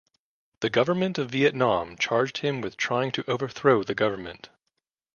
[0.61, 4.49] The government of Vietnam charged him with trying to overthrow the government.